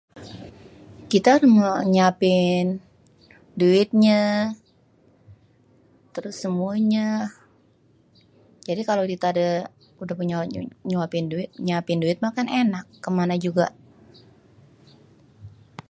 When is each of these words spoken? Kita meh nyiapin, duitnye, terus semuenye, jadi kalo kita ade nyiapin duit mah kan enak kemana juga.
Kita 1.11 1.31
meh 1.55 1.79
nyiapin, 1.93 2.65
duitnye, 3.59 4.23
terus 6.13 6.35
semuenye, 6.43 7.09
jadi 8.67 8.81
kalo 8.89 9.01
kita 9.11 9.25
ade 9.31 9.49
nyiapin 11.67 11.99
duit 12.03 12.17
mah 12.21 12.33
kan 12.37 12.47
enak 12.63 12.85
kemana 13.05 13.35
juga. 13.45 13.67